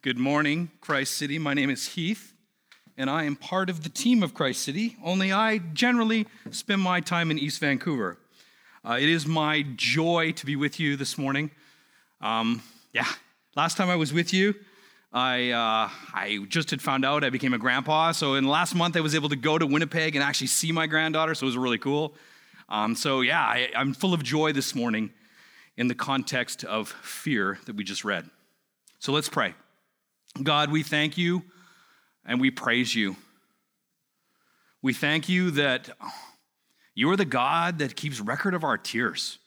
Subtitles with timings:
[0.00, 1.40] Good morning, Christ City.
[1.40, 2.32] My name is Heath,
[2.96, 7.00] and I am part of the team of Christ City, only I generally spend my
[7.00, 8.16] time in East Vancouver.
[8.84, 11.50] Uh, it is my joy to be with you this morning.
[12.20, 13.08] Um, yeah,
[13.56, 14.54] last time I was with you,
[15.12, 18.12] I, uh, I just had found out I became a grandpa.
[18.12, 20.70] So in the last month, I was able to go to Winnipeg and actually see
[20.70, 21.34] my granddaughter.
[21.34, 22.14] So it was really cool.
[22.68, 25.10] Um, so yeah, I, I'm full of joy this morning
[25.76, 28.30] in the context of fear that we just read.
[29.00, 29.54] So let's pray.
[30.42, 31.42] God, we thank you
[32.24, 33.16] and we praise you.
[34.82, 35.90] We thank you that
[36.94, 39.38] you are the God that keeps record of our tears.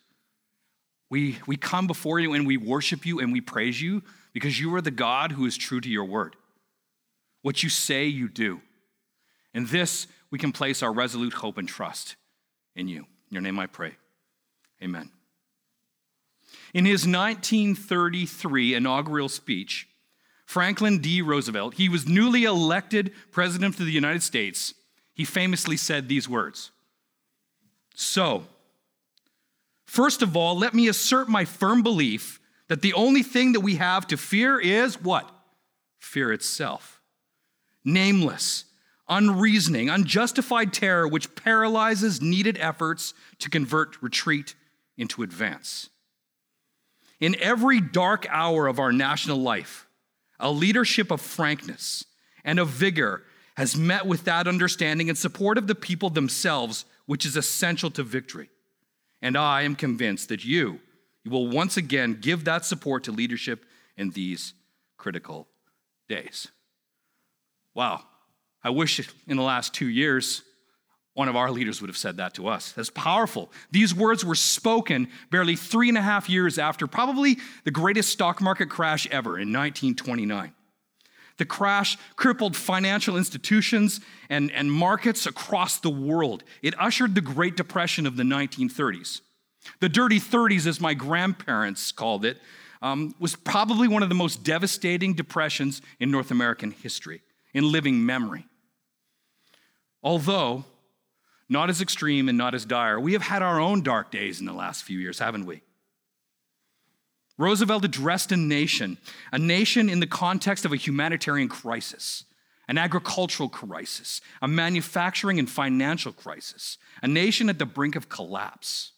[1.09, 4.73] We, we come before you and we worship you and we praise you because you
[4.75, 6.35] are the God who is true to your word.
[7.41, 8.61] What you say, you do.
[9.53, 12.15] In this, we can place our resolute hope and trust
[12.75, 12.99] in you.
[12.99, 13.95] In your name I pray.
[14.81, 15.11] Amen.
[16.73, 19.87] In his 1933 inaugural speech,
[20.51, 21.21] Franklin D.
[21.21, 24.73] Roosevelt, he was newly elected president of the United States,
[25.13, 26.71] he famously said these words
[27.95, 28.43] So,
[29.85, 33.77] first of all, let me assert my firm belief that the only thing that we
[33.77, 35.33] have to fear is what?
[35.99, 36.99] Fear itself.
[37.85, 38.65] Nameless,
[39.07, 44.55] unreasoning, unjustified terror which paralyzes needed efforts to convert retreat
[44.97, 45.89] into advance.
[47.21, 49.87] In every dark hour of our national life,
[50.41, 52.05] a leadership of frankness
[52.43, 53.23] and of vigor
[53.55, 58.03] has met with that understanding and support of the people themselves, which is essential to
[58.03, 58.49] victory.
[59.21, 60.79] And I am convinced that you,
[61.23, 63.65] you will once again give that support to leadership
[63.97, 64.53] in these
[64.97, 65.47] critical
[66.09, 66.47] days.
[67.73, 68.03] Wow.
[68.63, 70.43] I wish in the last two years,
[71.13, 72.71] one of our leaders would have said that to us.
[72.71, 73.51] That's powerful.
[73.69, 78.41] These words were spoken barely three and a half years after probably the greatest stock
[78.41, 80.53] market crash ever in 1929.
[81.37, 83.99] The crash crippled financial institutions
[84.29, 86.43] and, and markets across the world.
[86.61, 89.21] It ushered the Great Depression of the 1930s.
[89.79, 92.37] The dirty 30s, as my grandparents called it,
[92.81, 97.21] um, was probably one of the most devastating depressions in North American history,
[97.53, 98.45] in living memory.
[100.03, 100.65] Although
[101.51, 104.45] not as extreme and not as dire, we have had our own dark days in
[104.45, 105.61] the last few years, haven't we?
[107.37, 108.97] Roosevelt addressed a nation,
[109.33, 112.23] a nation in the context of a humanitarian crisis,
[112.69, 118.93] an agricultural crisis, a manufacturing and financial crisis, a nation at the brink of collapse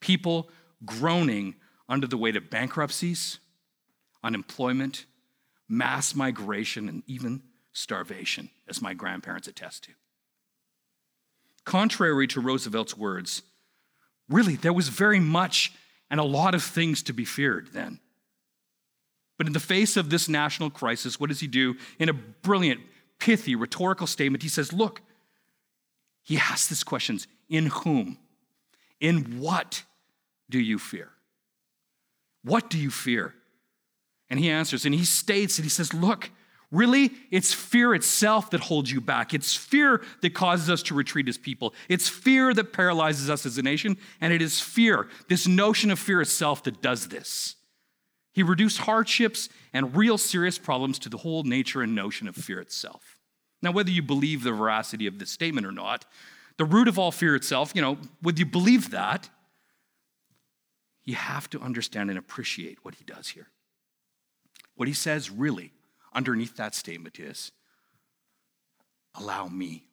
[0.00, 0.50] people
[0.84, 1.54] groaning
[1.88, 3.38] under the weight of bankruptcies,
[4.22, 5.06] unemployment,
[5.68, 7.42] mass migration, and even
[7.72, 9.92] starvation, as my grandparents attest to.
[11.64, 13.42] Contrary to Roosevelt's words,
[14.28, 15.72] really, there was very much
[16.10, 18.00] and a lot of things to be feared then.
[19.38, 21.76] But in the face of this national crisis, what does he do?
[21.98, 22.80] In a brilliant,
[23.18, 25.00] pithy, rhetorical statement, he says, Look,
[26.22, 28.18] he asks this questions in whom?
[29.00, 29.84] In what
[30.50, 31.10] do you fear?
[32.42, 33.34] What do you fear?
[34.28, 36.30] And he answers, and he states, and he says, Look,
[36.70, 39.34] really, it's fear itself that holds you back.
[39.34, 41.74] It's fear that causes us to retreat as people.
[41.88, 45.98] It's fear that paralyzes us as a nation, and it is fear, this notion of
[45.98, 47.56] fear itself, that does this.
[48.32, 52.60] He reduced hardships and real serious problems to the whole nature and notion of fear
[52.60, 53.18] itself.
[53.62, 56.06] Now, whether you believe the veracity of this statement or not,
[56.56, 59.28] the root of all fear itself, you know, whether you believe that,
[61.04, 63.48] you have to understand and appreciate what he does here.
[64.76, 65.72] What he says really
[66.12, 67.52] underneath that statement is
[69.14, 69.84] allow me.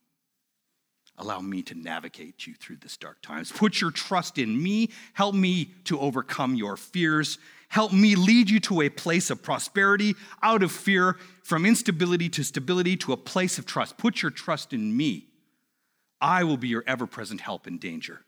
[1.19, 3.51] Allow me to navigate you through this dark times.
[3.51, 4.91] Put your trust in me.
[5.13, 7.39] Help me to overcome your fears.
[7.69, 12.43] Help me lead you to a place of prosperity, out of fear, from instability to
[12.43, 13.97] stability to a place of trust.
[13.97, 15.27] Put your trust in me.
[16.21, 18.21] I will be your ever present help in danger.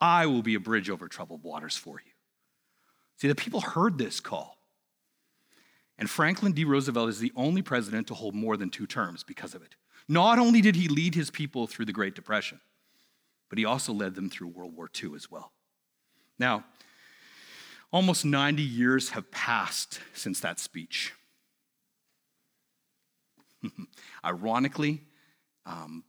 [0.00, 2.12] I will be a bridge over troubled waters for you.
[3.18, 4.58] See, the people heard this call.
[5.98, 6.64] And Franklin D.
[6.64, 9.76] Roosevelt is the only president to hold more than two terms because of it.
[10.08, 12.60] Not only did he lead his people through the Great Depression,
[13.48, 15.52] but he also led them through World War II as well.
[16.38, 16.64] Now,
[17.92, 21.12] almost 90 years have passed since that speech.
[24.24, 25.02] Ironically,
[25.64, 26.02] um,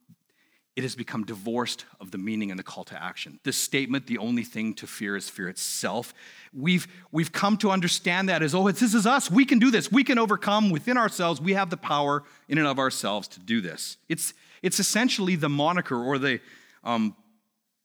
[0.75, 3.39] it has become divorced of the meaning and the call to action.
[3.43, 6.13] This statement, the only thing to fear is fear itself,
[6.53, 9.31] we've, we've come to understand that as, oh, this is us.
[9.31, 9.89] We can do this.
[9.89, 11.39] We can overcome within ourselves.
[11.39, 13.95] We have the power in and of ourselves to do this.
[14.09, 16.41] It's, it's essentially the moniker or the
[16.83, 17.15] um,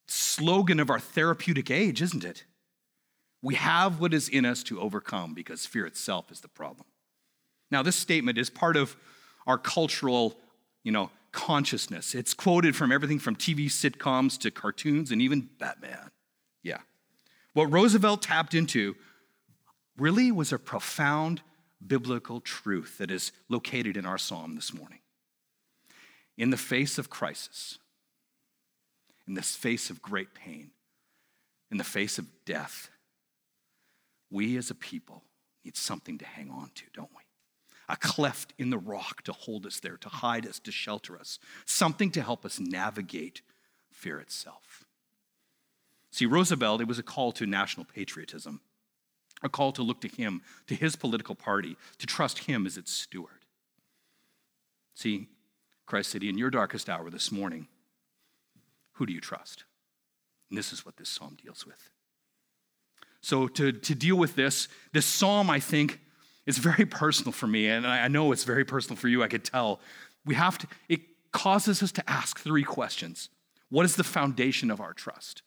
[0.09, 2.45] slogan of our therapeutic age, isn't it?
[3.41, 6.87] We have what is in us to overcome because fear itself is the problem.
[7.71, 8.97] Now, this statement is part of
[9.47, 10.37] our cultural,
[10.83, 12.15] you know, consciousness.
[12.15, 16.11] It's quoted from everything from TV sitcoms to cartoons and even Batman.
[16.63, 16.79] Yeah.
[17.53, 18.97] What Roosevelt tapped into
[19.97, 21.43] really was a profound
[21.85, 24.99] biblical truth that is located in our psalm this morning.
[26.37, 27.79] In the face of crisis,
[29.27, 30.71] in the face of great pain,
[31.71, 32.91] in the face of death,
[34.31, 35.23] we as a people
[35.65, 37.20] need something to hang on to, don't we?
[37.91, 41.41] A cleft in the rock to hold us there, to hide us, to shelter us,
[41.67, 43.43] something to help us navigate
[43.91, 44.85] fear itself.
[46.13, 48.61] See, Roosevelt, it was a call to national patriotism,
[49.43, 52.93] a call to look to him, to his political party, to trust him as its
[52.93, 53.45] steward.
[54.95, 55.27] See,
[55.85, 57.67] Christ City, in your darkest hour this morning,
[58.93, 59.65] who do you trust?
[60.49, 61.91] And this is what this psalm deals with.
[63.21, 65.99] So, to, to deal with this, this psalm, I think,
[66.47, 69.45] is very personal for me, and I know it's very personal for you, I could
[69.45, 69.81] tell.
[70.25, 71.01] We have to, it
[71.33, 73.29] causes us to ask three questions
[73.69, 75.43] What is the foundation of our trust?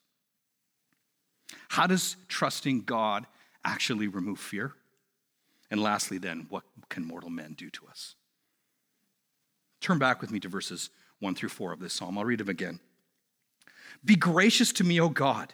[1.70, 3.28] How does trusting God
[3.66, 4.74] actually remove fear?
[5.70, 8.16] And lastly, then, what can mortal men do to us?
[9.82, 12.18] Turn back with me to verses 1 through 4 of this psalm.
[12.18, 12.80] I'll read them again.
[14.06, 15.54] Be gracious to me, O God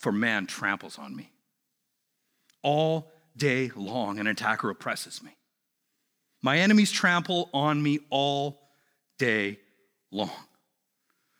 [0.00, 1.30] for man tramples on me.
[2.62, 5.34] All day long, an attacker oppresses me.
[6.42, 8.60] My enemies trample on me all
[9.18, 9.58] day
[10.12, 10.30] long.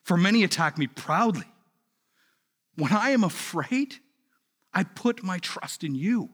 [0.04, 1.46] For many attack me proudly.
[2.74, 3.96] When I am afraid,
[4.72, 6.30] I put my trust in you.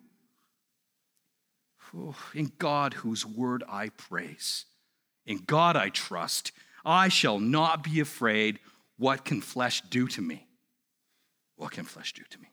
[2.34, 4.66] In God, whose word I praise.
[5.24, 6.52] In God I trust.
[6.84, 8.60] I shall not be afraid.
[8.96, 10.46] What can flesh do to me?
[11.56, 12.48] What can flesh do to me?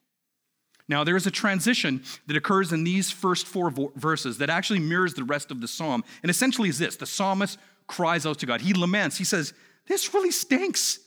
[0.89, 5.13] Now, there is a transition that occurs in these first four verses that actually mirrors
[5.13, 6.03] the rest of the psalm.
[6.21, 7.57] And essentially is this the psalmist
[7.88, 8.62] cries out to God.
[8.62, 9.18] He laments.
[9.18, 9.53] He says,
[9.88, 11.00] This really stinks.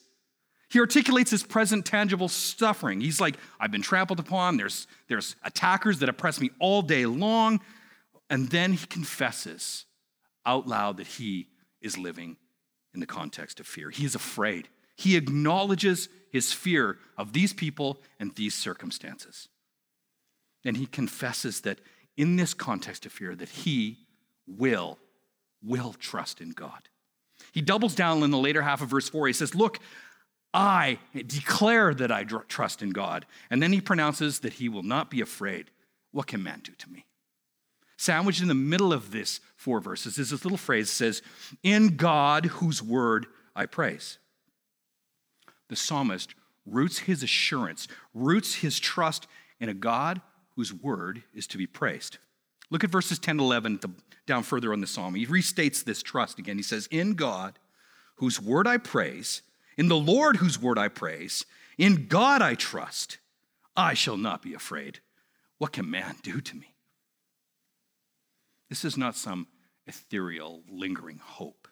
[0.69, 3.01] He articulates his present tangible suffering.
[3.01, 4.57] He's like, I've been trampled upon.
[4.57, 7.61] There's, there's attackers that oppress me all day long.
[8.29, 9.85] And then he confesses
[10.45, 11.49] out loud that he
[11.81, 12.37] is living
[12.95, 13.91] in the context of fear.
[13.91, 14.69] He is afraid.
[14.97, 19.49] He acknowledges his fear of these people and these circumstances.
[20.67, 21.81] And he confesses that
[22.17, 23.97] in this context of fear that he
[24.47, 24.99] will
[25.63, 26.89] will trust in God.
[27.53, 29.27] He doubles down in the later half of verse 4.
[29.27, 29.79] He says, "Look,
[30.53, 35.11] I declare that I trust in God." And then he pronounces that he will not
[35.11, 35.71] be afraid.
[36.11, 37.07] What can man do to me?
[37.97, 41.23] Sandwiched in the middle of this four verses is this little phrase that says,
[41.63, 44.19] "In God whose word I praise."
[45.69, 46.35] the psalmist
[46.65, 49.27] roots his assurance, roots his trust
[49.61, 50.21] in a God
[50.57, 52.19] whose word is to be praised.
[52.71, 53.81] Look at verses 10 to 11
[54.27, 55.15] down further on the psalm.
[55.15, 56.57] He restates this trust again.
[56.57, 57.59] He says, In God,
[58.17, 59.43] whose word I praise,
[59.77, 61.45] in the Lord, whose word I praise,
[61.79, 63.19] in God I trust,
[63.77, 65.01] I shall not be afraid.
[65.59, 66.75] What can man do to me?
[68.69, 69.47] This is not some
[69.87, 71.69] ethereal, lingering hope.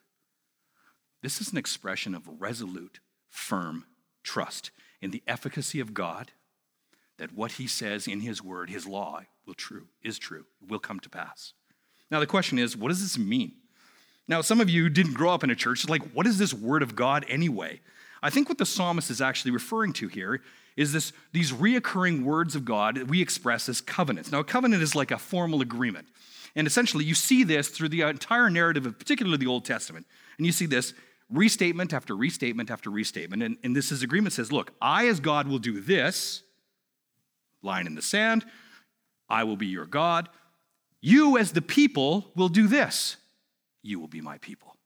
[1.22, 3.86] This is an expression of resolute firm
[4.22, 4.70] trust
[5.00, 6.32] in the efficacy of God,
[7.18, 11.00] that what he says in his word, his law, will true, is true, will come
[11.00, 11.52] to pass.
[12.10, 13.52] Now the question is, what does this mean?
[14.26, 16.82] Now, some of you didn't grow up in a church, like, what is this word
[16.82, 17.80] of God anyway?
[18.22, 20.40] I think what the psalmist is actually referring to here
[20.76, 24.32] is this these reoccurring words of God that we express as covenants.
[24.32, 26.08] Now, a covenant is like a formal agreement.
[26.56, 30.06] And essentially, you see this through the entire narrative of particularly the Old Testament.
[30.38, 30.94] And you see this
[31.30, 33.42] restatement after restatement after restatement.
[33.42, 36.43] And, and this is agreement says, look, I as God will do this,
[37.64, 38.44] line in the sand,
[39.28, 40.28] I will be your God.
[41.00, 43.16] You as the people will do this.
[43.82, 44.76] You will be my people.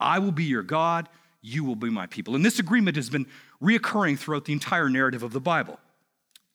[0.00, 1.08] I will be your God.
[1.42, 2.34] You will be my people.
[2.34, 3.26] And this agreement has been
[3.62, 5.78] reoccurring throughout the entire narrative of the Bible.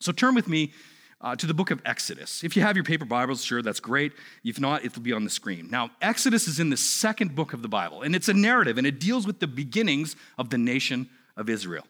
[0.00, 0.72] So turn with me
[1.20, 2.42] uh, to the book of Exodus.
[2.42, 4.12] If you have your paper Bibles, sure, that's great.
[4.42, 5.68] If not, it'll be on the screen.
[5.70, 8.86] Now, Exodus is in the second book of the Bible, and it's a narrative, and
[8.86, 11.84] it deals with the beginnings of the nation of Israel.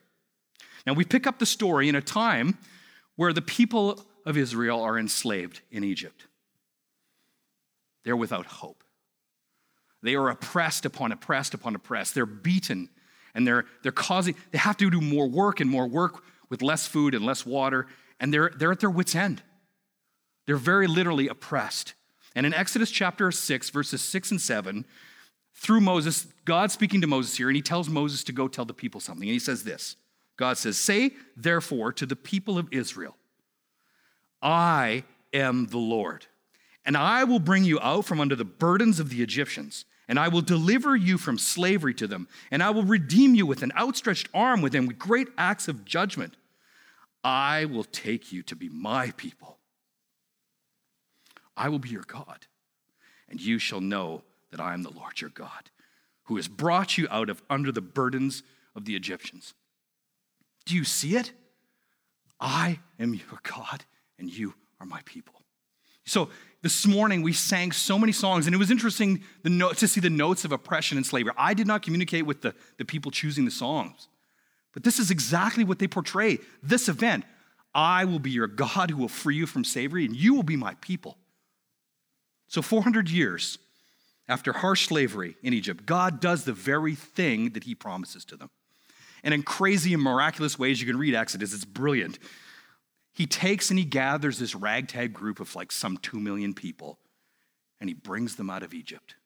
[0.87, 2.59] Now, we pick up the story in a time
[3.21, 6.27] where the people of Israel are enslaved in Egypt.
[8.03, 8.83] They're without hope.
[10.03, 12.15] They are oppressed upon oppressed upon oppressed.
[12.15, 12.89] They're beaten
[13.35, 16.87] and they're, they're causing, they have to do more work and more work with less
[16.87, 17.89] food and less water
[18.21, 19.43] and they're, they're at their wits' end.
[20.47, 21.93] They're very literally oppressed.
[22.35, 24.87] And in Exodus chapter 6, verses 6 and 7,
[25.55, 28.73] through Moses, God speaking to Moses here, and he tells Moses to go tell the
[28.73, 29.29] people something.
[29.29, 29.97] And he says this
[30.41, 33.15] God says, Say therefore to the people of Israel,
[34.41, 35.05] I
[35.35, 36.27] am the Lord,
[36.87, 40.29] And I will bring you out from under the burdens of the Egyptians, and I
[40.29, 44.31] will deliver you from slavery to them, and I will redeem you with an outstretched
[44.33, 46.37] arm with them with great acts of judgment.
[47.23, 49.59] I will take you to be my people.
[51.55, 52.47] I will be your God,
[53.29, 55.69] and you shall know that I am the Lord your God,
[56.25, 58.43] who has brought you out of under the burdens
[58.75, 59.53] of the Egyptians.
[60.67, 61.33] Do you see it?
[62.41, 63.85] I am your God,
[64.19, 65.35] and you are my people.
[66.07, 66.31] So
[66.63, 70.45] this morning we sang so many songs, and it was interesting to see the notes
[70.45, 71.33] of oppression and slavery.
[71.37, 74.09] I did not communicate with the, the people choosing the songs,
[74.73, 77.25] but this is exactly what they portray this event.
[77.75, 80.57] I will be your God who will free you from slavery, and you will be
[80.57, 81.17] my people.
[82.49, 83.59] So, 400 years
[84.29, 88.51] after harsh slavery in Egypt, God does the very thing that he promises to them.
[89.23, 92.19] And in crazy and miraculous ways, you can read Exodus, it's brilliant.
[93.13, 96.99] He takes and he gathers this ragtag group of like some two million people
[97.81, 99.17] and he brings them out of Egypt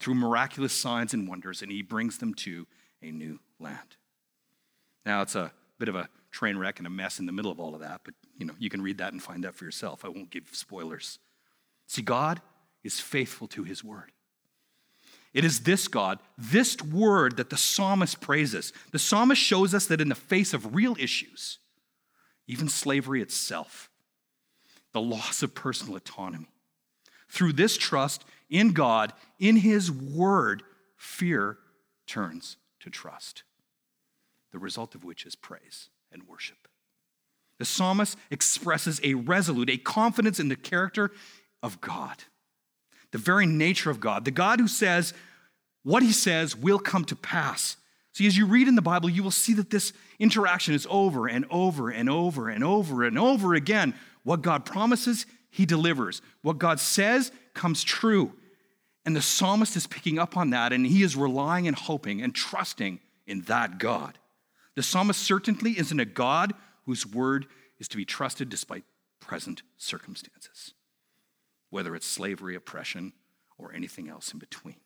[0.00, 2.66] through miraculous signs and wonders and he brings them to
[3.02, 3.96] a new land.
[5.04, 7.60] Now, it's a bit of a train wreck and a mess in the middle of
[7.60, 10.04] all of that, but you know, you can read that and find that for yourself.
[10.04, 11.18] I won't give spoilers.
[11.86, 12.40] See, God
[12.82, 14.12] is faithful to his word.
[15.34, 18.72] It is this God, this word that the psalmist praises.
[18.92, 21.58] The psalmist shows us that in the face of real issues,
[22.46, 23.90] even slavery itself,
[24.92, 26.52] the loss of personal autonomy,
[27.28, 30.62] through this trust in God, in His word,
[30.96, 31.58] fear
[32.06, 33.42] turns to trust,
[34.52, 36.68] the result of which is praise and worship.
[37.58, 41.10] The psalmist expresses a resolute, a confidence in the character
[41.60, 42.22] of God
[43.14, 45.14] the very nature of God, the God who says
[45.84, 47.76] what he says will come to pass.
[48.12, 51.28] See, as you read in the Bible, you will see that this interaction is over
[51.28, 53.94] and over and over and over and over again.
[54.24, 56.22] What God promises, he delivers.
[56.42, 58.32] What God says comes true.
[59.06, 62.34] And the psalmist is picking up on that, and he is relying and hoping and
[62.34, 64.18] trusting in that God.
[64.74, 66.52] The psalmist certainly isn't a God
[66.84, 67.46] whose word
[67.78, 68.82] is to be trusted despite
[69.20, 70.74] present circumstances
[71.74, 73.12] whether it's slavery, oppression,
[73.58, 74.76] or anything else in between.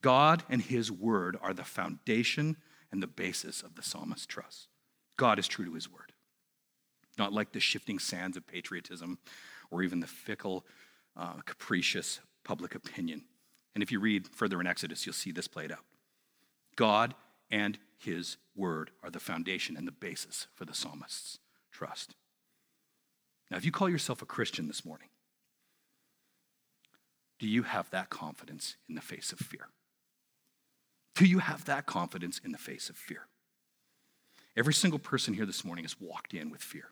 [0.00, 2.56] God and His Word are the foundation
[2.90, 4.68] and the basis of the psalmist's trust.
[5.18, 6.12] God is true to His Word,
[7.18, 9.18] not like the shifting sands of patriotism
[9.70, 10.64] or even the fickle,
[11.18, 13.22] uh, capricious public opinion.
[13.74, 15.84] And if you read further in Exodus, you'll see this played out.
[16.76, 17.14] God
[17.50, 21.40] and His Word are the foundation and the basis for the psalmist's
[21.70, 22.14] trust.
[23.50, 25.08] Now, if you call yourself a Christian this morning,
[27.42, 29.66] do you have that confidence in the face of fear?
[31.16, 33.26] Do you have that confidence in the face of fear?
[34.56, 36.84] Every single person here this morning has walked in with fear.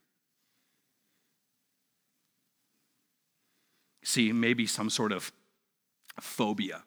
[4.02, 5.30] See, maybe some sort of
[6.18, 6.82] phobia,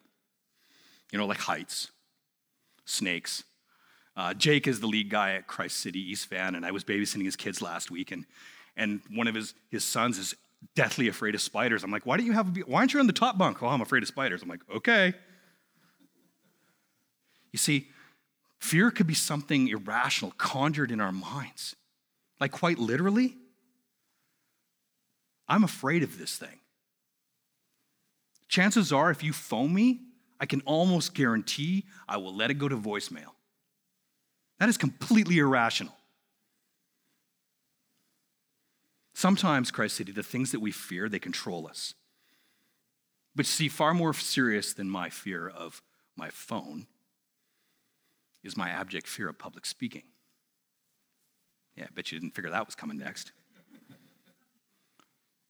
[1.10, 1.90] you know, like heights,
[2.84, 3.44] snakes.
[4.14, 7.24] Uh, Jake is the lead guy at Christ City East Van, and I was babysitting
[7.24, 8.26] his kids last week, and,
[8.76, 10.34] and one of his, his sons is
[10.74, 11.84] deathly afraid of spiders.
[11.84, 13.62] I'm like, why don't you have a, why aren't you in the top bunk?
[13.62, 14.42] Oh, I'm afraid of spiders.
[14.42, 15.14] I'm like, okay.
[17.52, 17.88] You see,
[18.58, 21.76] fear could be something irrational, conjured in our minds.
[22.40, 23.36] Like, quite literally,
[25.46, 26.60] I'm afraid of this thing.
[28.48, 30.00] Chances are, if you phone me,
[30.40, 33.32] I can almost guarantee I will let it go to voicemail.
[34.58, 35.94] That is completely irrational.
[39.24, 41.94] Sometimes, Christ City, the things that we fear, they control us.
[43.34, 45.80] But see, far more serious than my fear of
[46.14, 46.86] my phone
[48.42, 50.02] is my abject fear of public speaking.
[51.74, 53.32] Yeah, I bet you didn't figure that was coming next.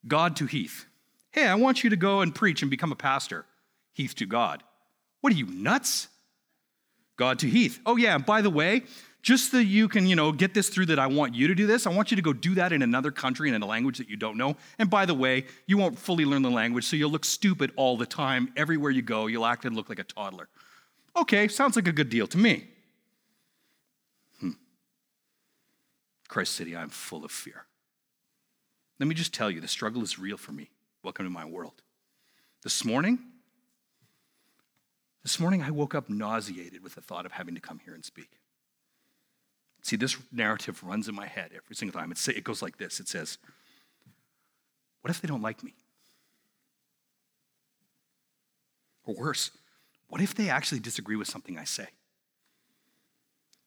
[0.07, 0.87] God to Heath.
[1.33, 3.45] Hey, I want you to go and preach and become a pastor.
[3.93, 4.63] Heath to God.
[5.21, 6.07] What are you, nuts?
[7.17, 7.81] God to Heath.
[7.85, 8.85] Oh, yeah, and by the way,
[9.25, 11.67] just so you can, you know, get this through that I want you to do
[11.67, 13.97] this, I want you to go do that in another country and in a language
[13.97, 14.55] that you don't know.
[14.79, 17.97] And by the way, you won't fully learn the language, so you'll look stupid all
[17.97, 18.53] the time.
[18.55, 20.51] Everywhere you go, you'll act and look like a toddler.
[21.17, 22.69] Okay, sounds like a good deal to me.
[24.41, 24.51] Hmm.
[26.29, 27.65] Christ City, I'm full of fear.
[29.01, 30.69] Let me just tell you, the struggle is real for me.
[31.03, 31.81] Welcome to my world.
[32.63, 33.19] This morning,
[35.23, 38.05] this morning I woke up nauseated with the thought of having to come here and
[38.05, 38.29] speak.
[39.85, 42.11] See, this narrative runs in my head every single time.
[42.11, 43.37] It's, it goes like this it says,
[45.03, 45.75] What if they don't like me?
[49.05, 49.51] Or worse,
[50.09, 51.89] what if they actually disagree with something I say?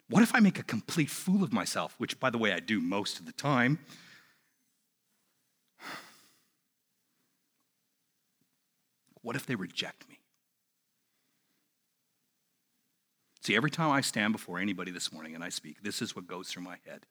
[0.09, 2.81] What if I make a complete fool of myself, which, by the way, I do
[2.81, 3.77] most of the time?
[9.21, 10.17] What if they reject me?
[13.47, 16.27] See, every time I stand before anybody this morning and I speak, this is what
[16.27, 17.05] goes through my head.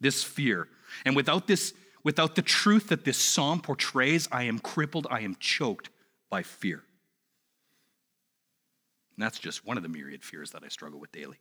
[0.00, 0.68] This fear.
[1.04, 5.36] And without this, without the truth that this psalm portrays, I am crippled, I am
[5.38, 5.90] choked
[6.30, 6.82] by fear.
[9.16, 11.36] And that's just one of the myriad fears that I struggle with daily.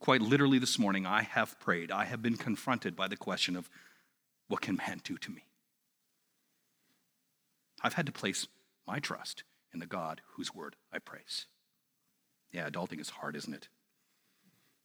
[0.00, 3.70] Quite literally this morning, I have prayed, I have been confronted by the question of
[4.48, 5.46] what can man do to me?
[7.80, 8.46] I've had to place
[8.86, 11.46] my trust in the God whose word I praise.
[12.52, 13.68] Yeah, adulting is hard, isn't it?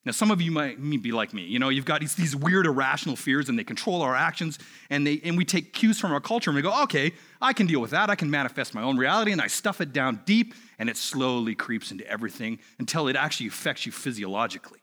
[0.06, 1.44] Now, some of you might be like me.
[1.44, 4.58] You know, you've got these, weird irrational fears and they control our actions,
[4.90, 7.68] and, they, and we take cues from our culture and we go, okay, I can
[7.68, 8.10] deal with that.
[8.10, 11.56] I can manifest my own reality, and I stuff it down deep, and it slowly
[11.56, 14.80] creeps into everything until it actually affects you physiologically.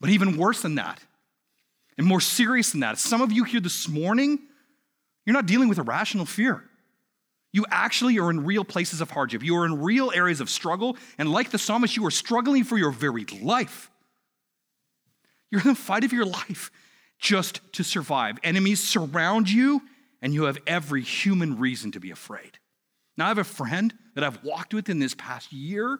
[0.00, 1.00] But even worse than that,
[1.96, 4.40] and more serious than that, some of you here this morning,
[5.24, 6.64] you're not dealing with irrational fear.
[7.52, 9.42] You actually are in real places of hardship.
[9.42, 10.96] You are in real areas of struggle.
[11.18, 13.90] And like the psalmist, you are struggling for your very life.
[15.50, 16.70] You're in the fight of your life
[17.18, 18.38] just to survive.
[18.44, 19.82] Enemies surround you,
[20.22, 22.58] and you have every human reason to be afraid.
[23.16, 25.98] Now, I have a friend that I've walked with in this past year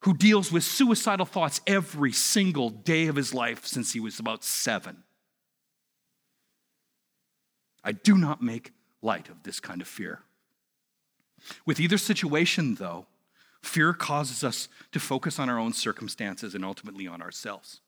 [0.00, 4.44] who deals with suicidal thoughts every single day of his life since he was about
[4.44, 5.02] seven.
[7.82, 10.20] I do not make light of this kind of fear.
[11.64, 13.06] With either situation, though,
[13.62, 17.80] fear causes us to focus on our own circumstances and ultimately on ourselves.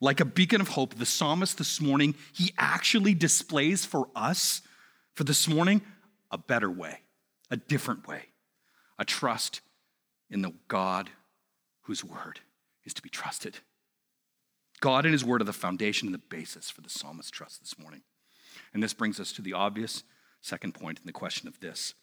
[0.00, 4.62] Like a beacon of hope, the psalmist this morning, he actually displays for us,
[5.14, 5.82] for this morning,
[6.30, 7.00] a better way,
[7.50, 8.24] a different way,
[8.98, 9.60] a trust
[10.30, 11.10] in the God
[11.82, 12.40] whose word
[12.84, 13.58] is to be trusted.
[14.80, 17.78] God and his word are the foundation and the basis for the psalmist's trust this
[17.78, 18.02] morning.
[18.72, 20.02] And this brings us to the obvious
[20.40, 21.94] second point in the question of this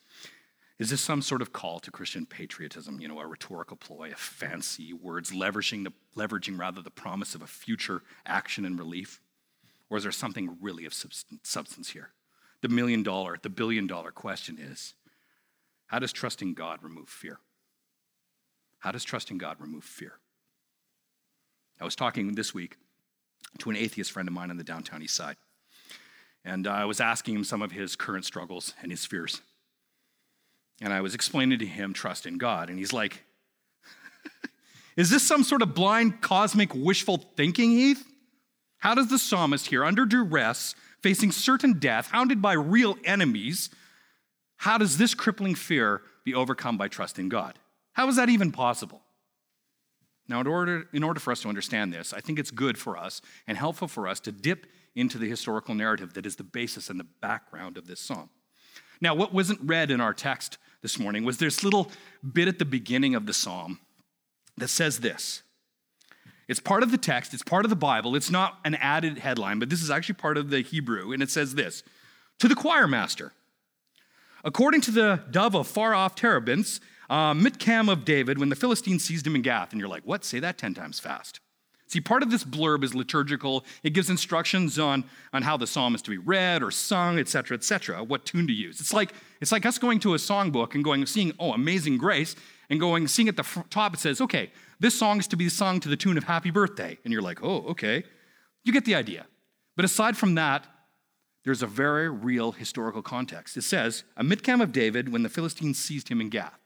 [0.82, 4.16] is this some sort of call to Christian patriotism, you know, a rhetorical ploy, a
[4.16, 9.22] fancy words, leveraging, the, leveraging rather the promise of a future action and relief?
[9.92, 12.10] Or is there something really of substance here?
[12.62, 14.96] The million dollar, the billion dollar question is
[15.86, 17.38] how does trusting God remove fear?
[18.79, 20.14] How does trusting God remove fear?
[21.79, 22.77] I was talking this week
[23.60, 25.36] to an atheist friend of mine on the downtown east side,
[26.44, 29.42] and I was asking him some of his current struggles and his fears.
[30.81, 32.70] And I was explaining to him trust in God.
[32.70, 33.24] And he's like,
[34.98, 38.05] Is this some sort of blind cosmic wishful thinking, Heath?
[38.79, 43.70] How does the psalmist here, under duress, facing certain death, hounded by real enemies,
[44.57, 47.57] how does this crippling fear be overcome by trust in God?
[47.94, 49.01] How is that even possible?
[50.27, 52.96] Now, in order, in order for us to understand this, I think it's good for
[52.96, 54.65] us and helpful for us to dip
[54.96, 58.29] into the historical narrative that is the basis and the background of this psalm.
[59.01, 61.91] Now, what wasn't read in our text this morning was this little
[62.33, 63.79] bit at the beginning of the psalm
[64.57, 65.44] that says this.
[66.48, 68.15] It's part of the text, it's part of the Bible.
[68.15, 71.29] It's not an added headline, but this is actually part of the Hebrew, and it
[71.29, 71.83] says this
[72.39, 73.31] To the choir master,
[74.44, 76.79] according to the dove of far off terebinths,
[77.11, 79.72] uh, of David, when the Philistines seized him in Gath.
[79.72, 80.24] And you're like, what?
[80.24, 81.41] Say that 10 times fast.
[81.87, 83.65] See, part of this blurb is liturgical.
[83.83, 87.57] It gives instructions on, on how the psalm is to be read or sung, etc.,
[87.57, 88.79] etc., what tune to use.
[88.79, 92.36] It's like, it's like us going to a songbook and going, seeing, oh, Amazing Grace,
[92.70, 95.80] and going, seeing at the top, it says, okay, this song is to be sung
[95.82, 96.98] to the tune of Happy Birthday.
[97.04, 98.04] And you're like, oh, okay.
[98.64, 99.25] You get the idea.
[99.75, 100.68] But aside from that,
[101.44, 103.58] there's a very real historical context.
[103.58, 106.60] It says, a Miktam of David when the Philistines seized him in Gath.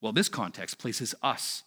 [0.00, 1.62] Well, this context places us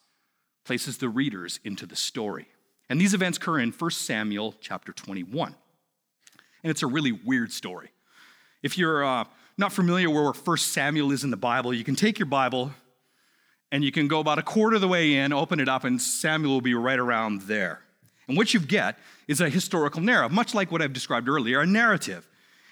[0.66, 2.48] places the readers into the story.
[2.90, 5.56] And these events occur in 1 Samuel chapter 21.
[6.64, 7.90] And it's a really weird story.
[8.66, 9.26] If you're uh,
[9.60, 12.72] not familiar where First Samuel is in the Bible, you can take your Bible
[13.72, 16.02] and you can go about a quarter of the way in, open it up, and
[16.02, 17.82] Samuel will be right around there.
[18.28, 18.98] And what you get
[19.28, 22.28] is a historical narrative, much like what I've described earlier, a narrative.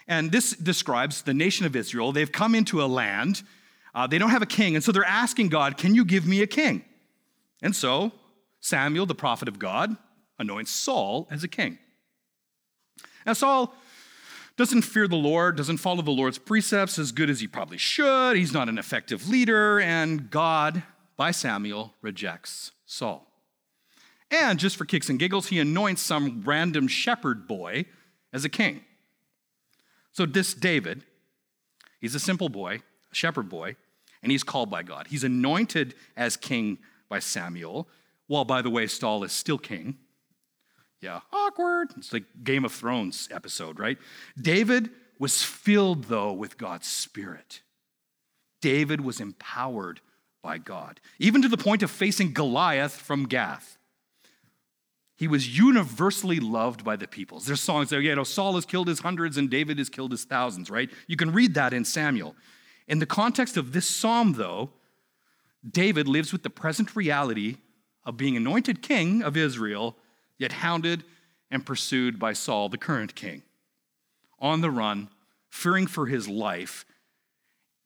[0.08, 2.12] And this describes the nation of Israel.
[2.12, 3.44] They've come into a land,
[3.94, 6.42] uh, they don't have a king, and so they're asking God, Can you give me
[6.42, 6.84] a king?
[7.62, 8.14] And so
[8.62, 9.96] Samuel, the prophet of God,
[10.40, 11.78] anoints Saul as a king.
[13.28, 13.76] Now, Saul
[14.56, 18.36] doesn't fear the Lord, doesn't follow the Lord's precepts as good as he probably should.
[18.36, 20.84] He's not an effective leader, and God,
[21.18, 23.28] by Samuel, rejects Saul.
[24.30, 27.86] And just for kicks and giggles, he anoints some random shepherd boy
[28.32, 28.82] as a king.
[30.12, 31.04] So, this David,
[32.00, 33.76] he's a simple boy, a shepherd boy,
[34.22, 35.08] and he's called by God.
[35.10, 36.78] He's anointed as king
[37.10, 37.88] by Samuel,
[38.28, 39.98] while, by the way, Saul is still king.
[41.04, 41.90] Yeah, awkward.
[41.98, 43.98] It's like Game of Thrones episode, right?
[44.42, 44.90] David
[45.20, 47.60] was filled, though, with God's Spirit.
[48.62, 50.00] David was empowered
[50.42, 53.78] by God, even to the point of facing Goliath from Gath.
[55.18, 57.46] He was universally loved by the peoples.
[57.46, 60.24] There's songs that, you know, Saul has killed his hundreds and David has killed his
[60.24, 60.90] thousands, right?
[61.08, 62.34] You can read that in Samuel.
[62.88, 64.70] In the context of this psalm, though,
[65.70, 67.58] David lives with the present reality
[68.06, 69.98] of being anointed king of Israel,
[70.38, 71.04] yet hounded
[71.52, 73.44] and pursued by Saul, the current king,
[74.40, 75.10] on the run,
[75.50, 76.86] fearing for his life.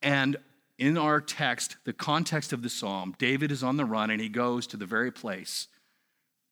[0.01, 0.37] And
[0.77, 4.29] in our text, the context of the psalm, David is on the run and he
[4.29, 5.67] goes to the very place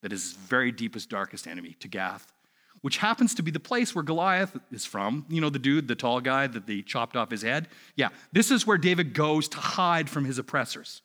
[0.02, 2.32] that is his very deepest, darkest enemy, to Gath,
[2.82, 5.26] which happens to be the place where Goliath is from.
[5.30, 7.68] You know, the dude, the tall guy that they chopped off his head?
[7.96, 11.02] Yeah, this is where David goes to hide from his oppressors.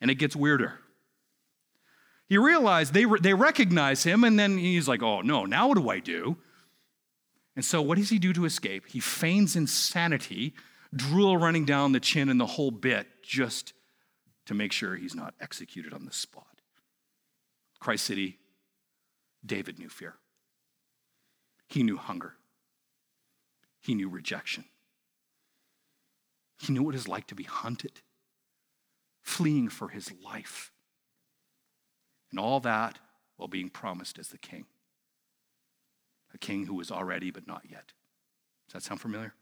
[0.00, 0.78] And it gets weirder.
[2.28, 5.88] He realized they, they recognize him, and then he's like, oh no, now what do
[5.88, 6.36] I do?
[7.54, 8.84] And so, what does he do to escape?
[8.88, 10.54] He feigns insanity,
[10.94, 13.72] drool running down the chin and the whole bit, just
[14.46, 16.60] to make sure he's not executed on the spot.
[17.80, 18.38] Christ City,
[19.44, 20.14] David knew fear.
[21.68, 22.34] He knew hunger.
[23.80, 24.64] He knew rejection.
[26.60, 28.00] He knew what it was like to be hunted,
[29.22, 30.72] fleeing for his life.
[32.36, 32.98] And all that
[33.38, 34.66] while being promised as the king.
[36.34, 37.94] A king who was already but not yet.
[38.68, 39.32] Does that sound familiar?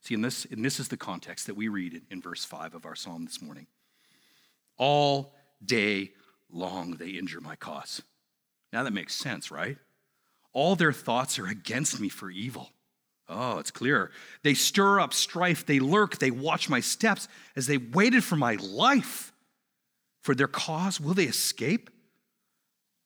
[0.00, 2.86] See, in this, and this is the context that we read in verse 5 of
[2.86, 3.66] our psalm this morning.
[4.78, 6.12] All day
[6.50, 8.00] long they injure my cause.
[8.72, 9.76] Now that makes sense, right?
[10.54, 12.70] All their thoughts are against me for evil.
[13.28, 14.10] Oh, it's clear.
[14.42, 18.54] They stir up strife, they lurk, they watch my steps as they waited for my
[18.54, 19.34] life.
[20.28, 21.88] For their cause, will they escape?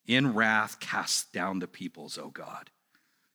[0.08, 2.70] In wrath, cast down the peoples, O God.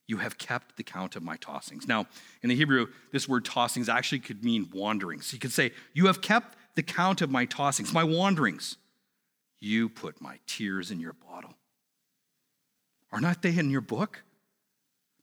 [0.08, 1.88] You have kept the count of my tossings.
[1.88, 2.06] Now,
[2.43, 5.32] in the Hebrew, this word tossings actually could mean wanderings.
[5.32, 8.76] You could say, You have kept the count of my tossings, my wanderings.
[9.62, 11.54] You put my tears in your bottle.
[13.13, 14.21] Are not they in your book?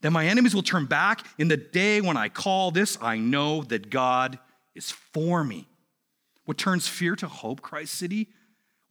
[0.00, 1.27] Then my enemies will turn back.
[1.37, 4.38] In the day when I call this, I know that God
[4.74, 5.68] is for me.
[6.46, 8.29] What turns fear to hope, Christ City,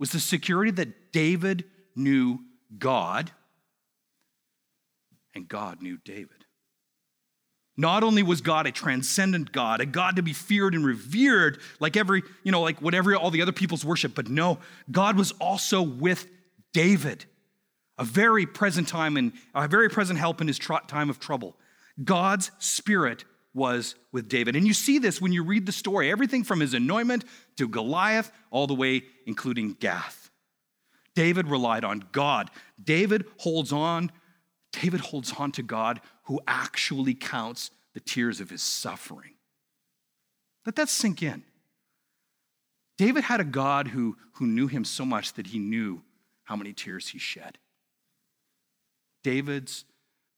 [0.04, 1.64] was the security that David
[1.96, 2.40] knew
[2.78, 3.32] God
[5.34, 6.44] and God knew David.
[7.78, 11.96] Not only was God a transcendent God, a God to be feared and revered like
[11.96, 14.60] every, you know, like whatever all the other people's worship, but no,
[14.92, 16.28] God was also with
[16.74, 17.24] David,
[17.98, 21.56] a very present time and a very present help in his tr- time of trouble.
[22.04, 24.56] God's spirit was with David.
[24.56, 27.24] And you see this when you read the story, everything from his anointment
[27.58, 30.32] to Goliath, all the way including Gath.
[31.16, 32.50] David relied on God.
[32.84, 34.12] David holds on
[34.74, 39.36] David holds on to God who actually counts the tears of his suffering.
[40.66, 41.44] Let that sink in.
[42.98, 46.02] David had a God who, who knew him so much that he knew
[46.44, 47.58] how many tears he shed.
[49.24, 49.86] David's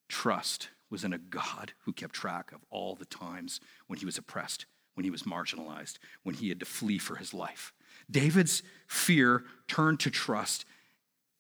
[0.10, 4.18] trust was in a God who kept track of all the times when he was
[4.18, 7.74] oppressed, when he was marginalized, when he had to flee for his life.
[8.10, 10.64] David's fear turned to trust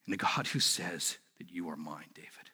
[0.06, 2.52] in a God who says that you are mine, David.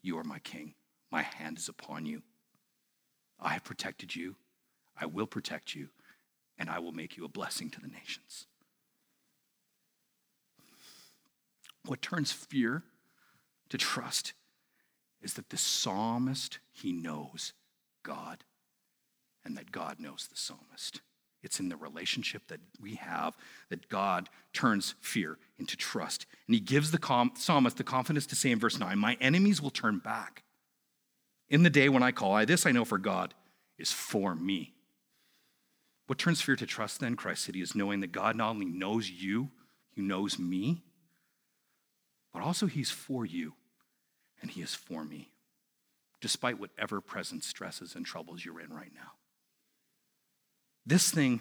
[0.00, 0.72] You are my king.
[1.10, 2.22] My hand is upon you.
[3.38, 4.36] I have protected you.
[4.98, 5.90] I will protect you.
[6.58, 8.46] And I will make you a blessing to the nations.
[11.84, 12.84] What turns fear
[13.68, 14.32] to trust
[15.24, 17.54] is that the psalmist, he knows
[18.04, 18.44] God
[19.44, 21.00] and that God knows the psalmist.
[21.42, 23.36] It's in the relationship that we have
[23.70, 26.26] that God turns fear into trust.
[26.46, 29.70] And he gives the psalmist the confidence to say in verse 9, My enemies will
[29.70, 30.44] turn back.
[31.48, 33.34] In the day when I call, I this I know for God
[33.78, 34.74] is for me.
[36.06, 39.10] What turns fear to trust then, Christ City, is knowing that God not only knows
[39.10, 39.50] you,
[39.90, 40.82] he knows me,
[42.32, 43.54] but also he's for you
[44.44, 45.30] and he is for me,
[46.20, 49.12] despite whatever present stresses and troubles you're in right now.
[50.84, 51.40] This thing,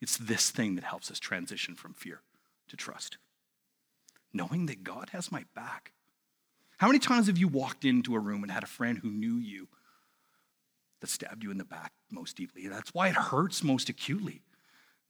[0.00, 2.22] it's this thing that helps us transition from fear
[2.70, 3.18] to trust.
[4.32, 5.92] Knowing that God has my back.
[6.78, 9.36] How many times have you walked into a room and had a friend who knew
[9.36, 9.68] you
[11.00, 12.66] that stabbed you in the back most deeply?
[12.66, 14.42] That's why it hurts most acutely.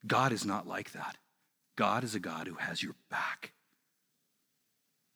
[0.06, 1.16] God is not like that.
[1.76, 3.52] God is a God who has your back.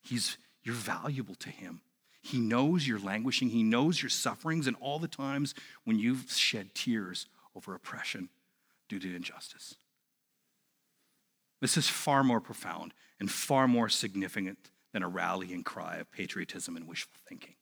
[0.01, 1.83] He's you're valuable to him.
[2.23, 6.75] He knows your languishing, he knows your sufferings and all the times when you've shed
[6.75, 8.31] tears over oppression
[8.89, 9.75] due to injustice.
[11.61, 16.77] This is far more profound and far more significant than a rallying cry of patriotism
[16.77, 17.55] and wishful thinking.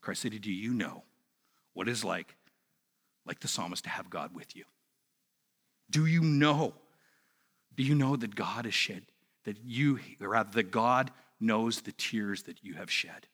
[0.00, 1.02] Christ City, do you know
[1.74, 2.36] what it's like,
[3.24, 4.64] like the psalmist, to have God with you?
[5.90, 6.74] Do you know?
[7.74, 9.02] Do you know that God has shed,
[9.46, 13.28] that you, rather, that God knows the tears that you have shed?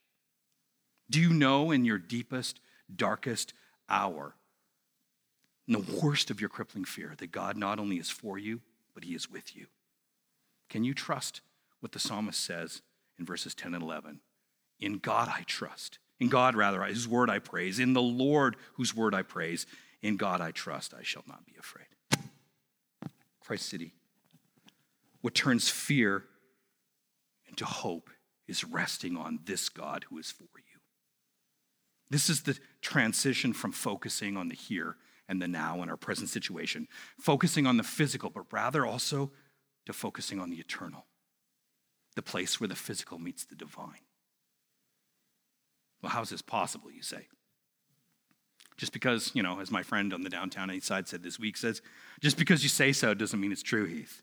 [1.11, 2.61] Do you know in your deepest,
[2.95, 3.55] darkest
[3.89, 4.35] hour,
[5.67, 8.61] in the worst of your crippling fear, that God not only is for you,
[8.95, 9.67] but He is with you?
[10.69, 11.41] Can you trust
[11.81, 12.83] what the psalmist says
[13.19, 14.21] in verses 10 and 11?
[14.81, 15.99] In God I trust.
[16.21, 17.79] In God, rather, His word I praise.
[17.79, 19.67] In the Lord, whose word I praise.
[20.03, 20.95] In God I trust.
[20.95, 21.87] I shall not be afraid.
[23.41, 23.93] Christ City.
[25.23, 26.25] What turns fear
[27.49, 28.11] into hope
[28.47, 30.81] is resting on this God who is for you.
[32.11, 34.97] This is the transition from focusing on the here
[35.29, 39.31] and the now in our present situation, focusing on the physical, but rather also
[39.87, 41.07] to focusing on the eternal,
[42.17, 44.05] the place where the physical meets the divine.
[46.03, 47.29] Well, how is this possible, you say?
[48.77, 51.57] Just because, you know, as my friend on the downtown east side said this week,
[51.57, 51.81] says,
[52.21, 54.23] just because you say so doesn't mean it's true, Heath.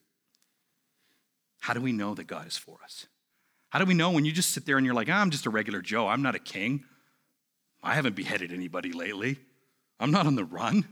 [1.59, 3.07] How do we know that God is for us?
[3.69, 5.45] How do we know when you just sit there and you're like, ah, I'm just
[5.45, 6.83] a regular Joe, I'm not a king?
[7.83, 9.37] I haven't beheaded anybody lately.
[9.99, 10.85] I'm not on the run.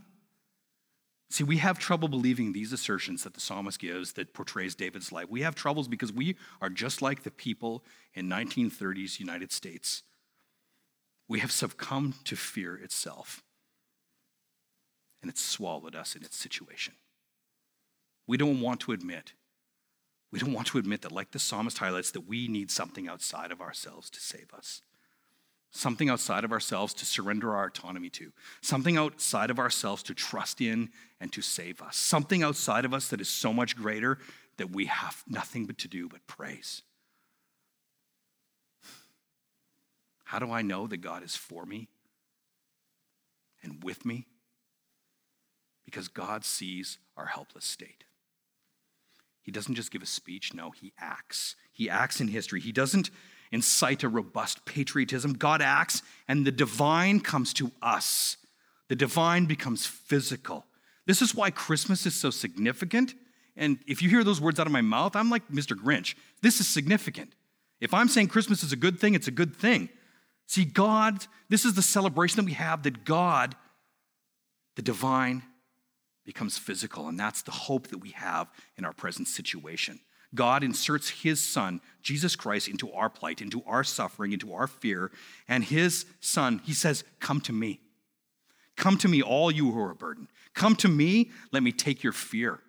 [1.29, 5.29] See, we have trouble believing these assertions that the psalmist gives that portrays David's life.
[5.29, 10.03] We have troubles because we are just like the people in 1930s United States.
[11.27, 13.43] We have succumbed to fear itself,
[15.21, 16.93] and it's swallowed us in its situation.
[18.25, 19.33] We don't want to admit,
[20.31, 23.51] we don't want to admit that, like the psalmist highlights, that we need something outside
[23.51, 24.81] of ourselves to save us
[25.71, 30.61] something outside of ourselves to surrender our autonomy to, something outside of ourselves to trust
[30.61, 34.17] in and to save us, something outside of us that is so much greater
[34.57, 36.81] that we have nothing but to do but praise.
[40.25, 41.87] How do I know that God is for me
[43.63, 44.25] and with me?
[45.85, 48.03] Because God sees our helpless state.
[49.47, 51.55] He doesn't just give a speech, no, he acts.
[51.71, 52.59] He acts in history.
[52.59, 53.09] He doesn't
[53.49, 55.31] incite a robust patriotism.
[55.31, 58.35] God acts, and the divine comes to us.
[58.89, 60.65] The divine becomes physical.
[61.05, 63.15] This is why Christmas is so significant.
[63.55, 65.77] And if you hear those words out of my mouth, I'm like Mr.
[65.77, 66.15] Grinch.
[66.41, 67.31] This is significant.
[67.79, 69.87] If I'm saying Christmas is a good thing, it's a good thing.
[70.45, 73.55] See, God, this is the celebration that we have that God,
[74.75, 75.43] the divine,
[76.27, 77.07] becomes physical.
[77.07, 80.01] And that's the hope that we have in our present situation.
[80.35, 85.09] God inserts his son, Jesus Christ, into our plight, into our suffering, into our fear.
[85.47, 87.79] And his son, he says, Come to me.
[88.75, 90.27] Come to me, all you who are burdened.
[90.53, 92.59] Come to me, let me take your fear.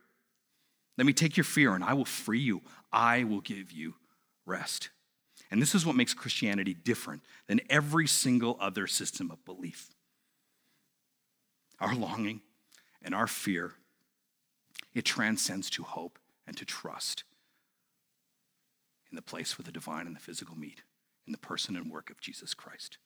[0.96, 2.62] Let me take your fear, and I will free you.
[2.92, 3.94] I will give you
[4.46, 4.88] rest.
[5.50, 9.90] And this is what makes Christianity different than every single other system of belief.
[11.80, 12.40] Our longing
[13.02, 13.74] and our fear,
[14.94, 17.24] it transcends to hope and to trust
[19.10, 20.82] in the place where the divine and the physical meet,
[21.26, 22.98] in the person and work of Jesus Christ.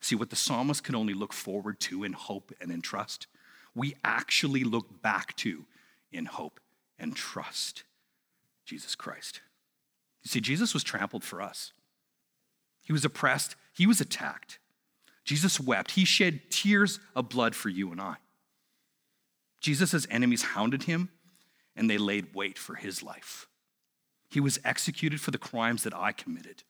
[0.00, 3.26] See, what the psalmist can only look forward to in hope and in trust,
[3.74, 5.66] we actually look back to
[6.12, 6.60] in hope
[6.98, 7.84] and trust
[8.64, 9.40] Jesus Christ.
[10.22, 11.72] You see, Jesus was trampled for us,
[12.82, 14.58] he was oppressed, he was attacked.
[15.24, 18.16] Jesus wept, he shed tears of blood for you and I.
[19.60, 21.10] Jesus' enemies hounded him,
[21.74, 23.46] and they laid wait for his life.
[24.30, 26.62] He was executed for the crimes that I committed.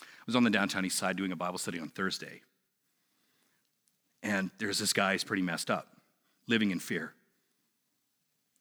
[0.00, 2.42] I was on the downtown east side doing a Bible study on Thursday.
[4.22, 5.86] And there's this guy, he's pretty messed up,
[6.48, 7.12] living in fear.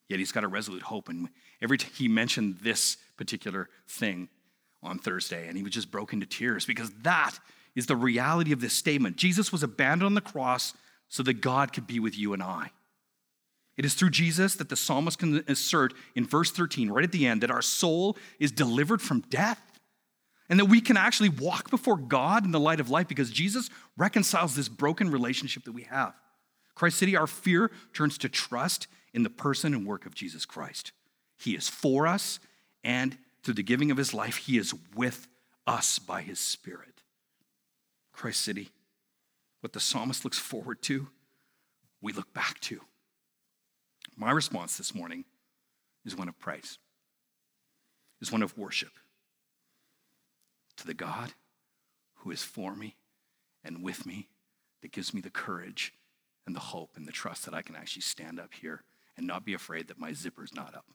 [0.07, 1.09] Yet he's got a resolute hope.
[1.09, 1.29] And
[1.61, 4.29] every time he mentioned this particular thing
[4.83, 7.39] on Thursday, and he was just broken to tears because that
[7.75, 9.17] is the reality of this statement.
[9.17, 10.73] Jesus was abandoned on the cross
[11.09, 12.71] so that God could be with you and I.
[13.77, 17.27] It is through Jesus that the psalmist can assert in verse 13, right at the
[17.27, 19.61] end, that our soul is delivered from death
[20.49, 23.69] and that we can actually walk before God in the light of life because Jesus
[23.97, 26.13] reconciles this broken relationship that we have.
[26.75, 30.91] Christ City, our fear turns to trust in the person and work of Jesus Christ.
[31.37, 32.39] He is for us,
[32.83, 35.27] and through the giving of his life, he is with
[35.65, 36.94] us by his Spirit.
[38.15, 38.71] Christ City,
[39.61, 41.07] what the psalmist looks forward to,
[42.01, 42.81] we look back to.
[44.15, 45.25] My response this morning
[46.05, 46.77] is one of praise,
[48.21, 48.91] is one of worship
[50.77, 51.33] to the God
[52.19, 52.95] who is for me
[53.63, 54.27] and with me,
[54.81, 55.93] that gives me the courage
[56.45, 58.83] and the hope and the trust that I can actually stand up here
[59.17, 60.85] and not be afraid that my zipper's not up.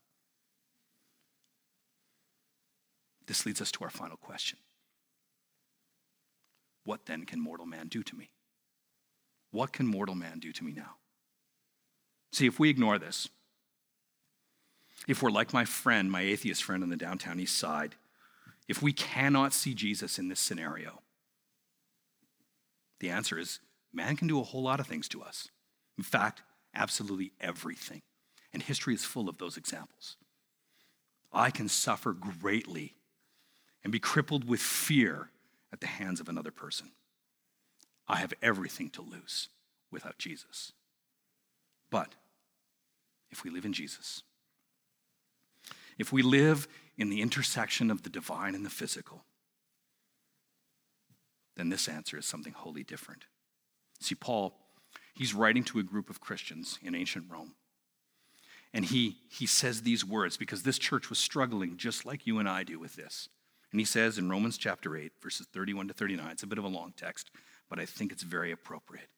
[3.30, 4.58] this leads us to our final question
[6.90, 8.32] What then can mortal man do to me?
[9.52, 10.96] What can mortal man do to me now?
[12.32, 13.28] See, if we ignore this,
[15.06, 17.94] if we're like my friend, my atheist friend on the downtown east side,
[18.66, 21.00] if we cannot see Jesus in this scenario,
[22.98, 23.60] the answer is
[23.92, 25.46] man can do a whole lot of things to us.
[25.96, 26.42] In fact,
[26.74, 28.02] absolutely everything.
[28.52, 30.16] And history is full of those examples.
[31.32, 32.96] I can suffer greatly
[33.84, 35.30] and be crippled with fear
[35.72, 36.90] at the hands of another person.
[38.08, 39.48] I have everything to lose
[39.90, 40.72] without Jesus.
[41.90, 42.14] But
[43.30, 44.22] if we live in Jesus,
[45.98, 49.24] if we live in the intersection of the divine and the physical,
[51.56, 53.24] then this answer is something wholly different.
[54.00, 54.56] See, Paul,
[55.14, 57.54] he's writing to a group of Christians in ancient Rome.
[58.72, 62.48] And he, he says these words because this church was struggling just like you and
[62.48, 63.28] I do with this.
[63.72, 66.64] And he says in Romans chapter 8, verses 31 to 39, it's a bit of
[66.64, 67.30] a long text,
[67.68, 69.08] but I think it's very appropriate.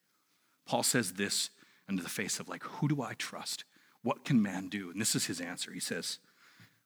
[0.66, 1.50] Paul says this
[1.88, 3.64] under the face of, like, who do I trust?
[4.02, 4.90] What can man do?
[4.90, 5.72] And this is his answer.
[5.72, 6.18] He says,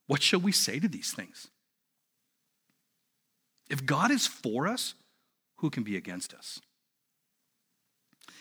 [0.06, 1.48] What shall we say to these things?
[3.68, 4.94] If God is for us,
[5.56, 6.60] who can be against us?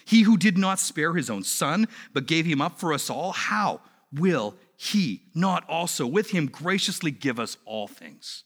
[0.05, 3.31] He who did not spare his own son, but gave him up for us all,
[3.31, 3.81] how
[4.13, 8.43] will he not also with him graciously give us all things?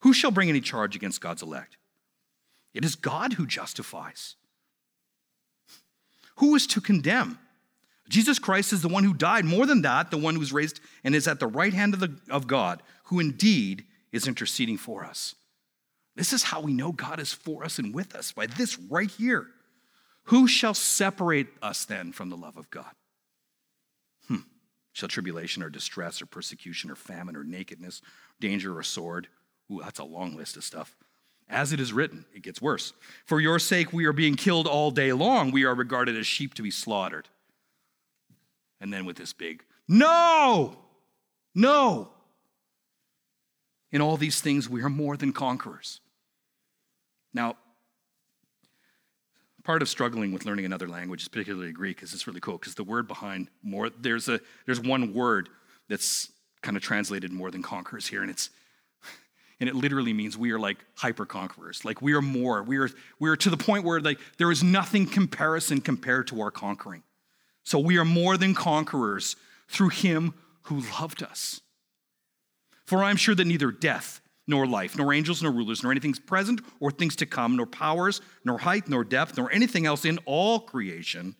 [0.00, 1.76] Who shall bring any charge against God's elect?
[2.74, 4.36] It is God who justifies.
[6.36, 7.38] Who is to condemn?
[8.08, 9.44] Jesus Christ is the one who died.
[9.44, 12.00] More than that, the one who was raised and is at the right hand of,
[12.00, 15.34] the, of God, who indeed is interceding for us.
[16.16, 19.10] This is how we know God is for us and with us, by this right
[19.10, 19.48] here.
[20.24, 22.90] Who shall separate us then from the love of God?
[24.26, 24.42] Hmm.
[24.92, 28.02] Shall tribulation or distress or persecution or famine or nakedness,
[28.40, 29.28] danger or sword?
[29.70, 30.96] Ooh, that's a long list of stuff.
[31.48, 32.92] As it is written, it gets worse.
[33.24, 35.50] For your sake, we are being killed all day long.
[35.50, 37.28] We are regarded as sheep to be slaughtered.
[38.80, 40.76] And then with this big, no,
[41.54, 42.10] no.
[43.90, 46.00] In all these things, we are more than conquerors.
[47.32, 47.56] Now,
[49.64, 52.84] part of struggling with learning another language, particularly Greek, is it's really cool because the
[52.84, 55.48] word behind more, there's, a, there's one word
[55.88, 58.50] that's kind of translated more than conquerors here, and it's
[59.60, 62.62] and it literally means we are like hyper conquerors like we are more.
[62.62, 66.40] We are we are to the point where like there is nothing comparison compared to
[66.40, 67.02] our conquering.
[67.64, 69.36] So we are more than conquerors
[69.68, 71.60] through him who loved us.
[72.86, 76.14] For i am sure that neither death nor life nor angels nor rulers nor anything
[76.14, 80.18] present or things to come nor powers nor height nor depth nor anything else in
[80.24, 81.36] all creation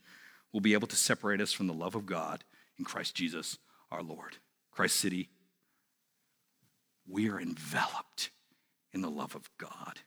[0.53, 2.45] will be able to separate us from the love of god
[2.79, 3.57] in christ jesus
[3.91, 4.37] our lord.
[4.71, 5.31] Christ city
[7.09, 8.31] we are enveloped
[8.93, 10.01] in the love of God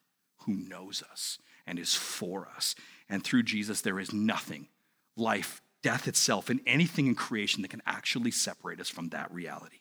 [0.45, 2.75] who knows us and is for us.
[3.09, 4.67] And through Jesus, there is nothing,
[5.15, 9.77] life, death itself, and anything in creation that can actually separate us from that reality.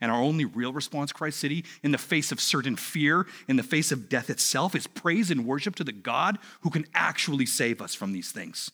[0.00, 3.62] And our only real response, Christ City, in the face of certain fear, in the
[3.62, 7.80] face of death itself, is praise and worship to the God who can actually save
[7.80, 8.70] us from these things.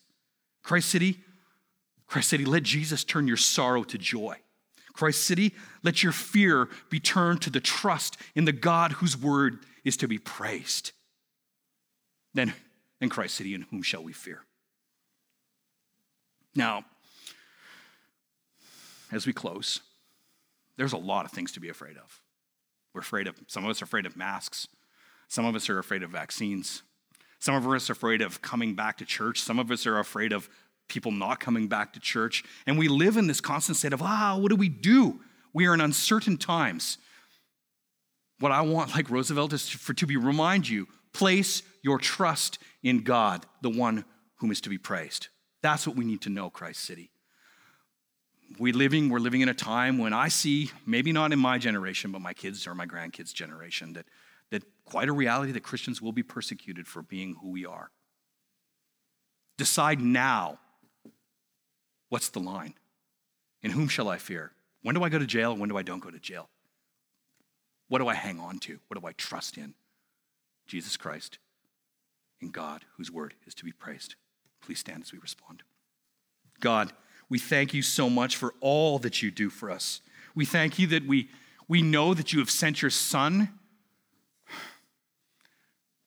[0.63, 1.21] Christ City,
[2.07, 4.37] Christ City, let Jesus turn your sorrow to joy.
[4.93, 9.61] Christ City, let your fear be turned to the trust in the God whose word
[9.85, 10.93] is to be praised.
[12.35, 12.55] Then,
[13.01, 14.45] in Christ City, in whom shall we fear?
[16.55, 16.85] Now,
[19.13, 19.81] as we close,
[20.77, 22.21] there's a lot of things to be afraid of.
[22.93, 24.67] We're afraid of, some of us are afraid of masks.
[25.29, 26.83] Some of us are afraid of vaccines.
[27.39, 29.41] Some of us are afraid of coming back to church.
[29.41, 30.49] Some of us are afraid of
[30.91, 32.45] people not coming back to church.
[32.67, 35.21] And we live in this constant state of, ah, what do we do?
[35.55, 36.99] We are in uncertain times.
[38.41, 43.03] What I want, like Roosevelt, is for to be remind you, place your trust in
[43.03, 44.05] God, the one
[44.37, 45.29] whom is to be praised.
[45.63, 47.11] That's what we need to know, Christ City.
[48.59, 52.11] We living, we're living in a time when I see, maybe not in my generation,
[52.11, 54.07] but my kids or my grandkids' generation, that,
[54.51, 57.91] that quite a reality that Christians will be persecuted for being who we are.
[59.57, 60.59] Decide now
[62.11, 62.75] What's the line?
[63.63, 64.53] In whom shall I fear?
[64.83, 65.57] When do I go to jail?
[65.57, 66.49] When do I don't go to jail?
[67.89, 68.79] What do I hang on to?
[68.89, 69.75] What do I trust in?
[70.67, 71.39] Jesus Christ,
[72.41, 74.15] in God, whose word is to be praised.
[74.63, 75.63] Please stand as we respond.
[76.61, 76.93] God,
[77.29, 80.01] we thank you so much for all that you do for us.
[80.35, 81.29] We thank you that we,
[81.67, 83.49] we know that you have sent your Son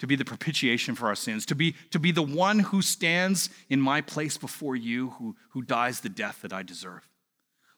[0.04, 3.50] to be the propitiation for our sins, to be, to be the one who stands
[3.70, 7.08] in my place before you, who, who dies the death that I deserve.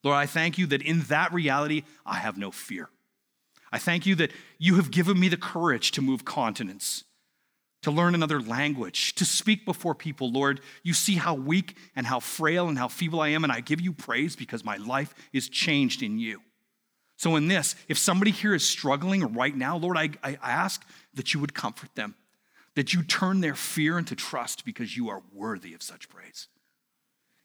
[0.04, 2.90] Lord, I thank you that in that reality, I have no fear.
[3.72, 7.04] I thank you that you have given me the courage to move continents,
[7.84, 10.32] to learn another language, to speak before people.
[10.32, 13.60] Lord, you see how weak and how frail and how feeble I am, and I
[13.60, 16.42] give you praise because my life is changed in you.
[17.18, 21.34] So, in this, if somebody here is struggling right now, Lord, I, I ask that
[21.34, 22.16] you would comfort them,
[22.76, 26.48] that you turn their fear into trust because you are worthy of such praise.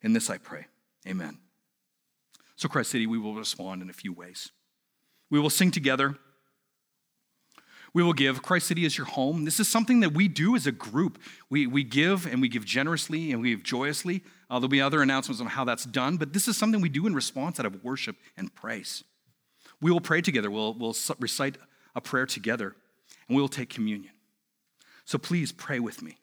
[0.02, 0.66] In this I pray.
[1.06, 1.38] Amen.
[2.56, 4.50] So, Christ City, we will respond in a few ways.
[5.30, 6.16] We will sing together.
[7.92, 8.42] We will give.
[8.42, 9.44] Christ City is your home.
[9.44, 11.18] This is something that we do as a group.
[11.48, 14.22] We, we give and we give generously and we give joyously.
[14.48, 17.06] Uh, there'll be other announcements on how that's done, but this is something we do
[17.06, 19.04] in response out of worship and praise.
[19.80, 20.50] We will pray together.
[20.50, 21.56] We'll, we'll recite
[21.94, 22.74] a prayer together
[23.28, 24.12] and we will take communion.
[25.04, 26.18] So please pray with me.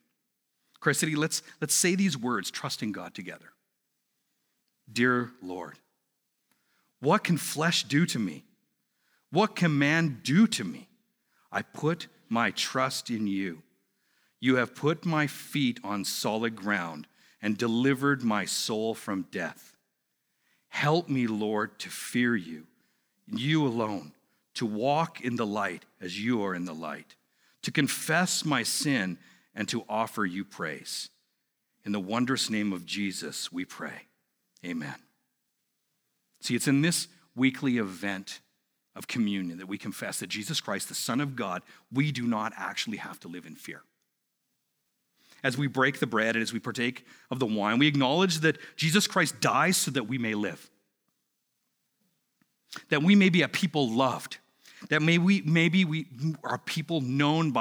[0.79, 3.47] Christ City, let's, let's say these words, trusting God together.
[4.91, 5.77] Dear Lord,
[6.99, 8.43] what can flesh do to me?
[9.31, 10.87] What can man do to me?
[11.51, 13.63] I put my trust in you.
[14.39, 17.07] You have put my feet on solid ground
[17.41, 19.75] and delivered my soul from death.
[20.69, 22.66] Help me, Lord, to fear you,
[23.27, 24.13] you alone,
[24.55, 27.15] to walk in the light as you are in the light,
[27.63, 29.17] to confess my sin
[29.53, 31.09] and to offer you praise.
[31.85, 34.07] In the wondrous name of Jesus, we pray.
[34.65, 34.95] Amen.
[36.41, 38.39] See, it's in this weekly event
[38.95, 41.61] of communion that we confess that Jesus Christ, the Son of God,
[41.91, 43.83] we do not actually have to live in fear.
[45.43, 48.57] As we break the bread and as we partake of the wine, we acknowledge that
[48.75, 50.69] Jesus Christ dies so that we may live,
[52.89, 54.37] that we may be a people loved,
[54.89, 56.07] that may we, maybe we
[56.43, 57.55] are people known by